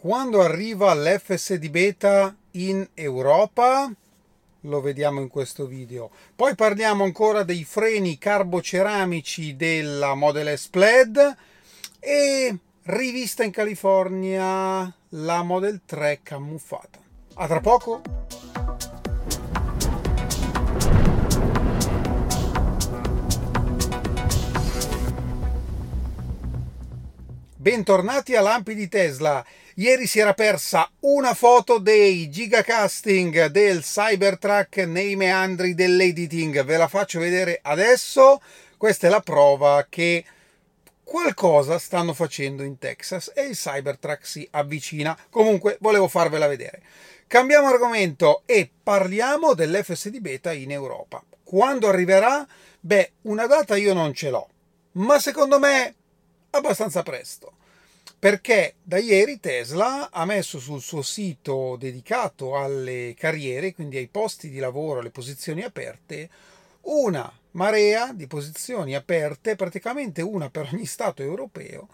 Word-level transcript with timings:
Quando 0.00 0.40
arriva 0.40 0.94
l'FSD 0.94 1.68
beta 1.68 2.34
in 2.52 2.88
Europa? 2.94 3.92
Lo 4.60 4.80
vediamo 4.80 5.20
in 5.20 5.28
questo 5.28 5.66
video. 5.66 6.10
Poi 6.34 6.54
parliamo 6.54 7.04
ancora 7.04 7.42
dei 7.42 7.64
freni 7.64 8.16
carboceramici 8.16 9.56
della 9.56 10.14
Model 10.14 10.56
S 10.56 10.68
Plaid 10.68 11.36
e 11.98 12.58
rivista 12.84 13.44
in 13.44 13.50
California 13.50 14.90
la 15.10 15.42
Model 15.42 15.82
3 15.84 16.20
camuffata. 16.22 16.98
A 17.34 17.46
tra 17.46 17.60
poco! 17.60 18.19
Bentornati 27.60 28.34
a 28.36 28.40
Lampi 28.40 28.74
di 28.74 28.88
Tesla. 28.88 29.44
Ieri 29.74 30.06
si 30.06 30.18
era 30.18 30.32
persa 30.32 30.90
una 31.00 31.34
foto 31.34 31.76
dei 31.76 32.30
gigacasting 32.30 33.48
del 33.48 33.82
Cybertruck 33.82 34.78
nei 34.86 35.14
meandri 35.14 35.74
dell'editing. 35.74 36.64
Ve 36.64 36.78
la 36.78 36.88
faccio 36.88 37.20
vedere 37.20 37.58
adesso. 37.62 38.40
Questa 38.78 39.08
è 39.08 39.10
la 39.10 39.20
prova 39.20 39.86
che 39.90 40.24
qualcosa 41.04 41.78
stanno 41.78 42.14
facendo 42.14 42.62
in 42.62 42.78
Texas 42.78 43.30
e 43.34 43.42
il 43.42 43.56
Cybertruck 43.56 44.26
si 44.26 44.48
avvicina. 44.52 45.14
Comunque 45.28 45.76
volevo 45.80 46.08
farvela 46.08 46.46
vedere. 46.46 46.80
Cambiamo 47.26 47.68
argomento 47.68 48.40
e 48.46 48.70
parliamo 48.82 49.52
dell'FSD 49.52 50.18
beta 50.20 50.50
in 50.50 50.70
Europa. 50.70 51.22
Quando 51.44 51.88
arriverà? 51.88 52.46
Beh, 52.80 53.12
una 53.24 53.46
data 53.46 53.76
io 53.76 53.92
non 53.92 54.14
ce 54.14 54.30
l'ho, 54.30 54.48
ma 54.92 55.18
secondo 55.18 55.58
me 55.58 55.96
abbastanza 56.50 57.02
presto. 57.02 57.52
Perché 58.18 58.74
da 58.82 58.98
ieri 58.98 59.40
Tesla 59.40 60.10
ha 60.10 60.26
messo 60.26 60.58
sul 60.58 60.82
suo 60.82 61.00
sito 61.00 61.76
dedicato 61.78 62.56
alle 62.56 63.14
carriere, 63.16 63.72
quindi 63.72 63.96
ai 63.96 64.08
posti 64.08 64.50
di 64.50 64.58
lavoro, 64.58 65.00
alle 65.00 65.10
posizioni 65.10 65.62
aperte, 65.62 66.28
una 66.82 67.32
marea 67.52 68.12
di 68.12 68.26
posizioni 68.26 68.94
aperte, 68.94 69.56
praticamente 69.56 70.20
una 70.20 70.50
per 70.50 70.68
ogni 70.72 70.84
Stato 70.84 71.22
europeo, 71.22 71.88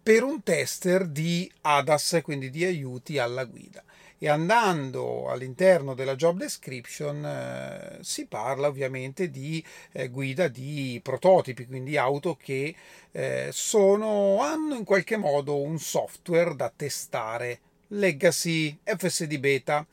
per 0.00 0.22
un 0.22 0.42
tester 0.42 1.06
di 1.06 1.50
ADAS, 1.62 2.20
quindi 2.22 2.50
di 2.50 2.64
aiuti 2.64 3.18
alla 3.18 3.44
guida 3.44 3.82
e 4.22 4.28
andando 4.28 5.28
all'interno 5.28 5.94
della 5.94 6.14
job 6.14 6.38
description 6.38 7.26
eh, 7.26 7.98
si 8.02 8.26
parla 8.26 8.68
ovviamente 8.68 9.28
di 9.28 9.64
eh, 9.90 10.10
guida 10.10 10.46
di 10.46 11.00
prototipi, 11.02 11.66
quindi 11.66 11.96
auto 11.96 12.36
che 12.40 12.72
eh, 13.10 13.48
sono, 13.50 14.40
hanno 14.40 14.76
in 14.76 14.84
qualche 14.84 15.16
modo 15.16 15.60
un 15.60 15.76
software 15.80 16.54
da 16.54 16.72
testare. 16.74 17.58
Legacy 17.88 18.78
FSD 18.84 19.38
Beta. 19.38 19.84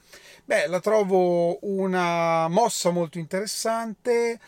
Beh, 0.45 0.67
la 0.67 0.79
trovo 0.79 1.57
una 1.67 2.47
mossa 2.49 2.91
molto 2.91 3.17
interessante 3.17 4.39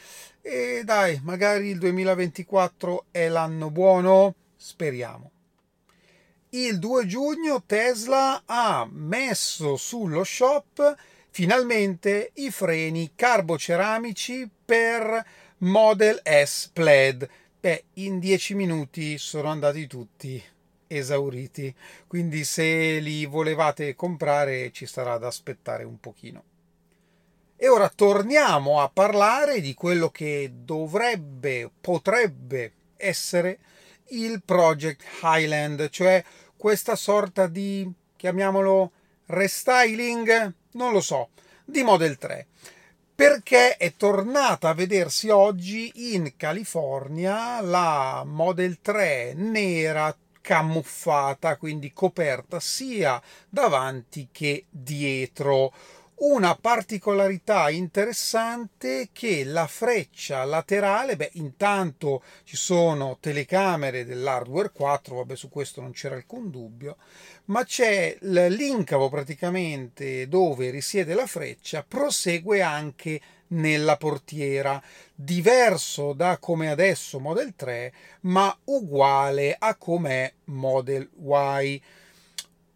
e 0.42 0.84
dai, 0.86 1.20
magari 1.24 1.70
il 1.70 1.80
2024 1.80 3.06
è 3.10 3.28
l'anno 3.30 3.72
buono, 3.72 4.36
speriamo 4.56 5.32
il 6.54 6.80
2 6.80 7.06
giugno 7.06 7.64
Tesla 7.66 8.44
ha 8.46 8.86
messo 8.92 9.78
sullo 9.78 10.26
shop 10.26 10.96
finalmente 11.30 12.32
i 12.36 12.52
freni 12.52 13.14
carboceramici 13.16 14.50
per 14.66 15.26
Model 15.60 16.22
S 16.24 16.70
Plaid. 16.74 17.30
Beh, 17.58 17.86
in 17.94 18.20
10 18.20 18.56
minuti 18.56 19.18
sono 19.18 19.48
andati 19.48 19.88
tutti 19.88 20.44
esauriti, 20.88 21.74
quindi 22.06 22.44
se 22.44 23.00
li 23.00 23.26
volevate 23.26 23.96
comprare 23.96 24.72
ci 24.74 24.86
sarà 24.86 25.18
da 25.18 25.28
aspettare 25.28 25.86
un 25.86 26.02
pochino. 26.02 26.44
E 27.56 27.70
ora 27.70 27.88
torniamo 27.88 28.82
a 28.82 28.90
parlare 28.90 29.62
di 29.62 29.74
quello 29.74 30.10
che 30.10 30.52
dovrebbe, 30.52 31.72
potrebbe 31.80 32.74
essere 32.98 33.60
il 34.12 34.42
Project 34.44 35.04
Highland, 35.22 35.90
cioè 35.90 36.24
questa 36.56 36.96
sorta 36.96 37.48
di, 37.48 37.90
chiamiamolo, 38.16 38.92
restyling, 39.28 40.54
non 40.72 40.92
lo 40.92 41.02
so, 41.02 41.30
di 41.66 41.84
Model 41.84 42.18
3 42.18 42.48
perché 43.22 43.78
è 43.78 43.94
tornata 43.98 44.70
a 44.70 44.74
vedersi 44.74 45.30
oggi 45.30 46.14
in 46.16 46.34
California 46.36 47.62
la 47.62 48.24
Model 48.26 48.80
3 48.82 49.34
nera 49.36 50.18
camuffata, 50.42 51.56
quindi 51.58 51.94
coperta 51.94 52.60
sia 52.60 53.22
davanti 53.48 54.30
che 54.32 54.66
dietro 54.70 55.72
una 56.22 56.56
particolarità 56.56 57.72
interessante 57.72 59.10
che 59.12 59.44
la 59.44 59.66
freccia 59.66 60.44
laterale, 60.44 61.16
beh, 61.16 61.32
intanto 61.34 62.22
ci 62.44 62.56
sono 62.56 63.18
telecamere 63.20 64.06
dell'hardware 64.06 64.72
4, 64.72 65.16
vabbè, 65.16 65.36
su 65.36 65.50
questo 65.50 65.82
non 65.82 65.94
c'era 65.94 66.14
alcun 66.16 66.52
dubbio, 66.52 66.98
ma 67.46 67.64
c'è 67.64 68.18
l'incavo 68.22 69.10
praticamente 69.10 70.28
dove 70.28 70.70
risiede 70.70 71.16
la 71.16 71.26
freccia, 71.26 71.84
prosegue 71.88 72.62
anche 72.62 73.20
nella 73.48 73.98
portiera, 73.98 74.82
diverso 75.16 76.14
da 76.14 76.38
come 76.38 76.70
adesso 76.70 77.20
Model 77.20 77.56
3, 77.56 77.94
ma 78.22 78.56
uguale 78.66 79.56
a 79.58 79.76
com'è 79.76 80.32
Model 80.46 81.10
Y. 81.20 81.82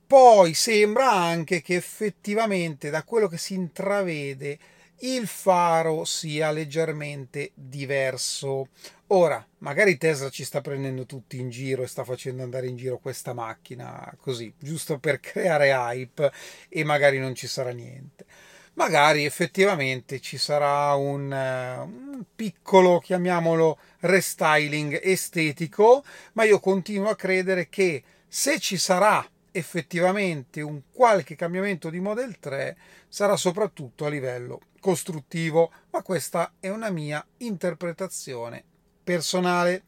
Poi 0.08 0.54
sembra 0.54 1.12
anche 1.12 1.62
che 1.64 1.76
effettivamente 1.76 2.92
da 2.92 3.04
quello 3.04 3.28
che 3.28 3.40
si 3.40 3.56
intravede 3.56 4.60
il 5.00 5.26
faro 5.26 6.06
sia 6.06 6.52
leggermente 6.52 7.52
diverso. 7.56 8.68
Ora, 9.08 9.46
magari 9.60 9.98
Tesla 9.98 10.30
ci 10.30 10.44
sta 10.44 10.62
prendendo 10.62 11.08
tutti 11.08 11.40
in 11.40 11.50
giro 11.50 11.82
e 11.82 11.88
sta 11.88 12.04
facendo 12.04 12.44
andare 12.44 12.68
in 12.68 12.76
giro 12.76 13.00
questa 13.00 13.34
macchina 13.34 14.16
così, 14.20 14.54
giusto 14.60 15.00
per 15.00 15.20
creare 15.20 15.70
hype 15.70 16.32
e 16.70 16.84
magari 16.84 17.18
non 17.18 17.34
ci 17.34 17.48
sarà 17.48 17.72
niente. 17.72 18.26
Magari 18.74 19.26
effettivamente 19.26 20.20
ci 20.20 20.38
sarà 20.38 20.94
un, 20.94 21.32
un 21.32 22.24
piccolo, 22.36 23.00
chiamiamolo, 23.00 23.80
restyling 24.02 25.00
estetico, 25.02 26.04
ma 26.34 26.44
io 26.44 26.60
continuo 26.60 27.10
a 27.10 27.16
credere 27.16 27.70
che 27.70 28.04
se 28.28 28.60
ci 28.60 28.78
sarà 28.78 29.28
effettivamente 29.58 30.60
un 30.60 30.82
qualche 30.92 31.36
cambiamento 31.36 31.90
di 31.90 32.02
Model 32.02 32.40
3 32.40 32.76
sarà 33.08 33.38
soprattutto 33.38 34.06
a 34.06 34.10
livello 34.10 34.60
costruttivo, 34.82 35.72
ma 35.92 36.02
questa 36.02 36.56
è 36.60 36.68
una 36.68 36.90
mia 36.90 37.26
interpretazione 37.38 38.62
personale. 39.02 39.84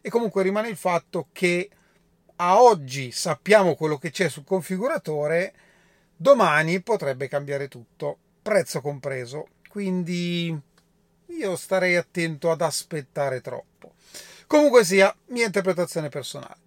E 0.00 0.08
comunque 0.08 0.44
rimane 0.44 0.68
il 0.68 0.76
fatto 0.76 1.26
che 1.32 1.68
a 2.36 2.62
oggi 2.62 3.10
sappiamo 3.10 3.74
quello 3.74 3.98
che 3.98 4.12
c'è 4.12 4.28
sul 4.28 4.44
configuratore, 4.44 5.52
domani 6.16 6.80
potrebbe 6.80 7.26
cambiare 7.26 7.66
tutto, 7.66 8.16
prezzo 8.40 8.80
compreso. 8.80 9.48
Quindi 9.68 10.56
io 11.26 11.56
starei 11.56 11.96
attento 11.96 12.52
ad 12.52 12.60
aspettare 12.60 13.40
troppo. 13.40 13.94
Comunque 14.46 14.84
sia, 14.84 15.12
mia 15.26 15.46
interpretazione 15.46 16.08
personale. 16.08 16.66